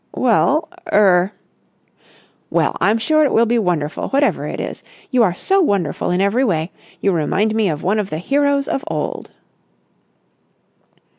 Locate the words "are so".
5.21-5.61